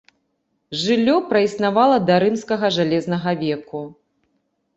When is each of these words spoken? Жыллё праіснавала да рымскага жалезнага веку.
Жыллё 0.83 1.17
праіснавала 1.33 1.97
да 2.07 2.17
рымскага 2.25 2.67
жалезнага 2.79 3.29
веку. 3.45 3.81